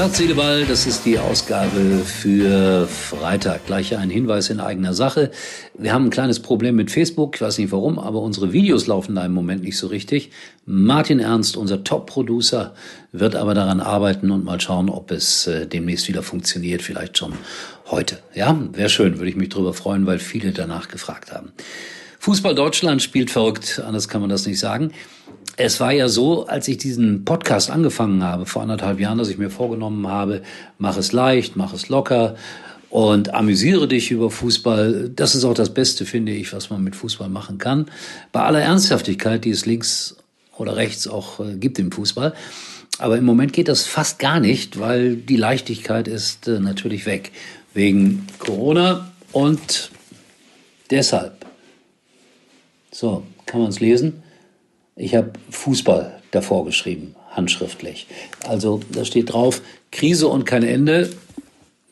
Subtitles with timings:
[0.00, 3.66] Herz, Seele, das ist die Ausgabe für Freitag.
[3.66, 5.30] Gleich ein Hinweis in eigener Sache.
[5.76, 9.14] Wir haben ein kleines Problem mit Facebook, ich weiß nicht warum, aber unsere Videos laufen
[9.14, 10.30] da im Moment nicht so richtig.
[10.64, 12.72] Martin Ernst, unser Top-Producer,
[13.12, 17.34] wird aber daran arbeiten und mal schauen, ob es äh, demnächst wieder funktioniert, vielleicht schon
[17.90, 18.20] heute.
[18.34, 21.52] Ja, wäre schön, würde ich mich drüber freuen, weil viele danach gefragt haben.
[22.20, 24.92] Fußball Deutschland spielt verrückt, anders kann man das nicht sagen
[25.56, 29.38] es war ja so, als ich diesen Podcast angefangen habe, vor anderthalb Jahren, dass ich
[29.38, 30.42] mir vorgenommen habe,
[30.78, 32.36] mach es leicht, mach es locker
[32.88, 35.10] und amüsiere dich über Fußball.
[35.14, 37.86] Das ist auch das Beste, finde ich, was man mit Fußball machen kann.
[38.32, 40.16] Bei aller Ernsthaftigkeit, die es links
[40.56, 42.34] oder rechts auch äh, gibt im Fußball.
[42.98, 47.32] Aber im Moment geht das fast gar nicht, weil die Leichtigkeit ist äh, natürlich weg.
[47.72, 49.90] Wegen Corona und
[50.90, 51.46] deshalb.
[52.90, 54.22] So, kann man es lesen?
[55.00, 58.06] Ich habe Fußball davor geschrieben, handschriftlich.
[58.46, 61.08] Also da steht drauf, Krise und kein Ende,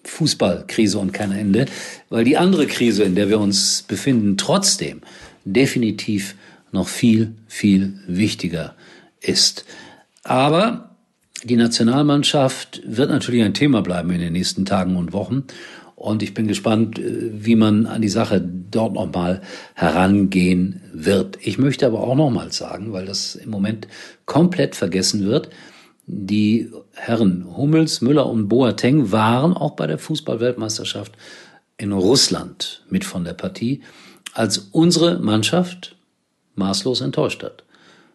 [0.05, 1.65] Fußball, Krise und kein Ende,
[2.11, 5.01] weil die andere Krise, in der wir uns befinden, trotzdem
[5.47, 6.35] definitiv
[6.71, 8.75] noch viel, viel wichtiger
[9.23, 9.65] ist.
[10.23, 10.91] Aber
[11.45, 15.45] die Nationalmannschaft wird natürlich ein Thema bleiben in den nächsten Tagen und Wochen.
[15.99, 19.43] Und ich bin gespannt, äh, wie man an die Sache dort nochmal
[19.75, 21.39] herangehen wird.
[21.43, 23.89] Ich möchte aber auch nochmal sagen, weil das im Moment
[24.25, 25.51] komplett vergessen wird,
[26.07, 31.13] die Herren Hummels, Müller und Boateng waren auch bei der Fußballweltmeisterschaft
[31.79, 33.83] in Russland mit von der Partie,
[34.35, 35.97] als unsere Mannschaft
[36.55, 37.65] maßlos enttäuscht hat.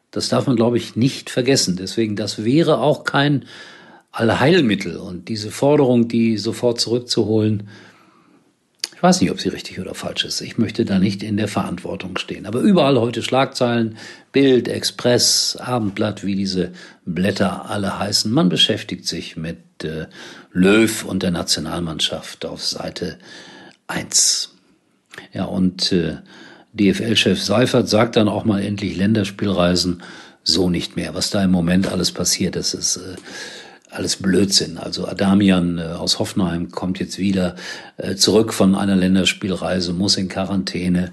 [0.10, 1.76] Das darf man, glaube ich, nicht vergessen.
[1.76, 3.44] Deswegen, das wäre auch kein
[4.14, 4.96] Allheilmittel.
[4.96, 7.68] Und diese Forderung, die sofort zurückzuholen,
[8.96, 10.40] ich weiß nicht, ob sie richtig oder falsch ist.
[10.40, 12.46] Ich möchte da nicht in der Verantwortung stehen.
[12.46, 13.98] Aber überall heute Schlagzeilen,
[14.32, 16.72] Bild, Express, Abendblatt, wie diese
[17.06, 18.32] Blätter alle heißen.
[18.32, 20.06] Man beschäftigt sich mit äh,
[20.54, 23.18] Löw und der Nationalmannschaft auf Seite
[23.88, 24.56] 1.
[25.34, 26.20] Ja, und äh,
[26.74, 30.02] DFL-Chef Seifert sagt dann auch mal endlich Länderspielreisen
[30.44, 31.14] so nicht mehr.
[31.14, 33.16] Was da im Moment alles passiert, das ist äh,
[33.94, 34.78] alles Blödsinn.
[34.78, 37.56] Also Adamian äh, aus Hoffenheim kommt jetzt wieder
[37.98, 41.12] äh, zurück von einer Länderspielreise, muss in Quarantäne.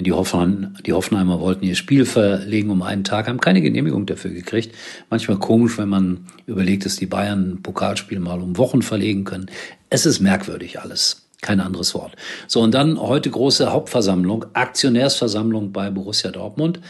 [0.00, 4.30] Die, Hoffenheim, die Hoffenheimer wollten ihr Spiel verlegen um einen Tag, haben keine Genehmigung dafür
[4.30, 4.74] gekriegt.
[5.10, 9.46] Manchmal komisch, wenn man überlegt, dass die Bayern ein Pokalspiel mal um Wochen verlegen können.
[9.90, 11.24] Es ist merkwürdig alles.
[11.40, 12.16] Kein anderes Wort.
[12.48, 16.80] So, und dann heute große Hauptversammlung, Aktionärsversammlung bei Borussia Dortmund.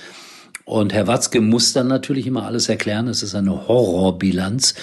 [0.65, 3.09] Und Herr Watzke muss dann natürlich immer alles erklären.
[3.09, 4.75] Es ist eine Horrorbilanz.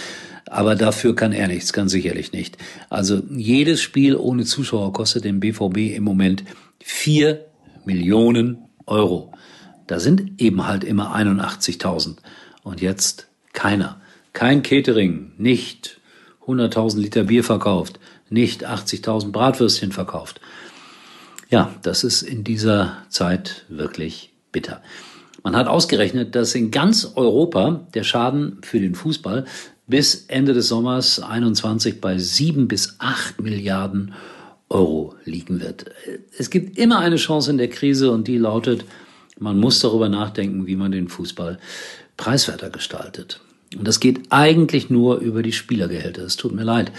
[0.48, 2.58] Aber dafür kann er nichts, ganz sicherlich nicht.
[2.90, 6.44] Also jedes Spiel ohne Zuschauer kostet dem BVB im Moment
[6.80, 7.46] vier
[7.86, 9.34] Millionen Euro.
[9.88, 12.18] Da sind eben halt immer 81.000.
[12.64, 14.02] Und jetzt keiner.
[14.34, 16.00] Kein Catering, nicht
[16.46, 20.42] 100.000 Liter Bier verkauft, nicht 80.000 Bratwürstchen verkauft.
[21.50, 24.82] Ja, das ist in dieser Zeit wirklich bitter.
[25.44, 29.46] Man hat ausgerechnet, dass in ganz Europa der Schaden für den Fußball
[29.88, 34.14] bis Ende des Sommers 21 bei sieben bis acht Milliarden
[34.70, 35.86] Euro liegen wird.
[36.38, 38.86] Es gibt immer eine Chance in der Krise und die lautet,
[39.38, 41.60] man muss darüber nachdenken, wie man den Fußball
[42.18, 43.42] preiswerter gestaltet.
[43.78, 46.24] Und das geht eigentlich nur über die Spielergehälter.
[46.24, 46.92] Es tut mir leid,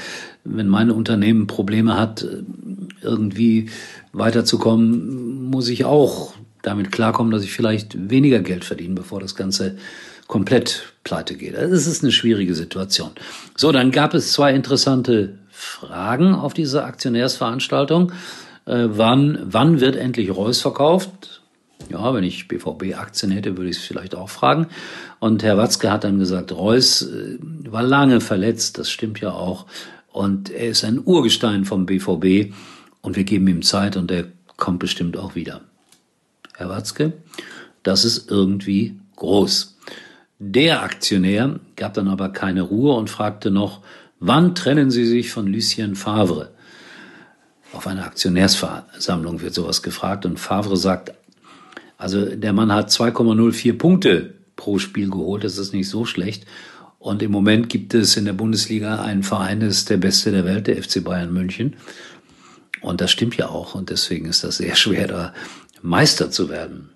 [0.44, 2.26] wenn mein Unternehmen Probleme hat,
[3.02, 3.70] irgendwie
[4.12, 9.76] weiterzukommen, muss ich auch damit klarkommen, dass ich vielleicht weniger Geld verdiene, bevor das Ganze
[10.26, 11.56] komplett pleite geht.
[11.56, 13.12] Also es ist eine schwierige Situation.
[13.56, 18.12] So, dann gab es zwei interessante Fragen auf dieser Aktionärsveranstaltung.
[18.66, 21.42] Äh, wann, wann wird endlich Reus verkauft?
[21.88, 24.66] Ja, wenn ich BVB-Aktien hätte, würde ich es vielleicht auch fragen.
[25.20, 29.66] Und Herr Watzke hat dann gesagt, Reus äh, war lange verletzt, das stimmt ja auch.
[30.12, 32.54] Und er ist ein Urgestein vom BVB
[33.02, 34.24] und wir geben ihm Zeit und er
[34.56, 35.60] kommt bestimmt auch wieder.
[36.54, 37.12] Herr Watzke,
[37.82, 39.76] das ist irgendwie groß.
[40.38, 43.80] Der Aktionär gab dann aber keine Ruhe und fragte noch,
[44.20, 46.52] wann trennen Sie sich von Lucien Favre?
[47.72, 51.12] Auf einer Aktionärsversammlung wird sowas gefragt und Favre sagt,
[51.96, 56.44] also der Mann hat 2,04 Punkte pro Spiel geholt, das ist nicht so schlecht.
[56.98, 60.44] Und im Moment gibt es in der Bundesliga einen Verein, das ist der beste der
[60.44, 61.76] Welt, der FC Bayern München.
[62.80, 63.74] Und das stimmt ja auch.
[63.74, 65.34] Und deswegen ist das sehr schwer, da
[65.82, 66.90] Meister zu werden.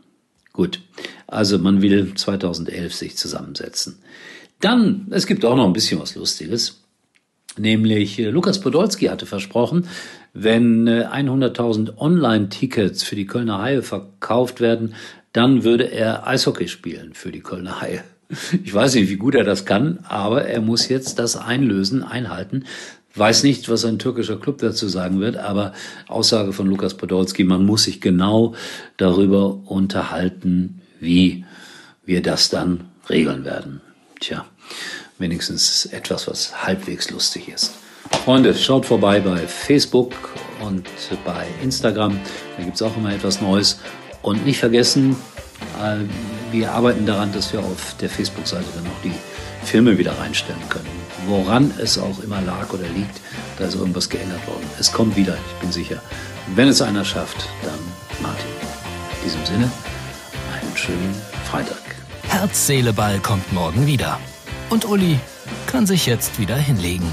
[0.53, 0.81] Gut,
[1.31, 3.99] also man will 2011 sich zusammensetzen.
[4.61, 6.82] Dann, es gibt auch noch ein bisschen was Lustiges.
[7.56, 9.87] Nämlich äh, Lukas Podolski hatte versprochen,
[10.32, 14.94] wenn 100.000 äh, Online-Tickets für die Kölner Haie verkauft werden,
[15.32, 18.05] dann würde er Eishockey spielen für die Kölner Haie.
[18.65, 22.65] Ich weiß nicht, wie gut er das kann, aber er muss jetzt das einlösen, einhalten.
[23.15, 25.73] Weiß nicht, was ein türkischer Club dazu sagen wird, aber
[26.06, 28.55] Aussage von Lukas Podolski, man muss sich genau
[28.97, 31.44] darüber unterhalten, wie
[32.05, 33.81] wir das dann regeln werden.
[34.20, 34.44] Tja,
[35.19, 37.73] wenigstens etwas, was halbwegs lustig ist.
[38.25, 40.14] Freunde, schaut vorbei bei Facebook
[40.61, 40.88] und
[41.25, 42.19] bei Instagram.
[42.56, 43.79] Da gibt's auch immer etwas Neues.
[44.23, 45.17] Und nicht vergessen,
[45.81, 45.97] äh,
[46.52, 49.14] wir arbeiten daran, dass wir auf der Facebook-Seite dann auch die
[49.64, 50.88] Filme wieder reinstellen können.
[51.26, 53.20] Woran es auch immer lag oder liegt,
[53.58, 54.69] da ist irgendwas geändert worden.
[54.79, 56.03] Es kommt wieder, ich bin sicher.
[56.55, 57.79] Wenn es einer schafft, dann
[58.23, 58.50] Martin.
[59.19, 59.70] In diesem Sinne,
[60.70, 61.14] einen schönen
[61.50, 61.78] Freitag.
[62.28, 64.20] Herz, Seele, Ball kommt morgen wieder.
[64.69, 65.19] Und Uli
[65.67, 67.12] kann sich jetzt wieder hinlegen.